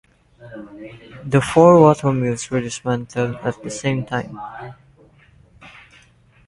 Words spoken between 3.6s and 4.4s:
the same time.